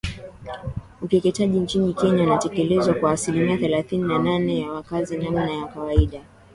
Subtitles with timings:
[1.01, 6.21] Ukeketaji nchini Kenya unatekelezwa kwa asilimia thelathini na nane ya wakazi Namna ya kawaida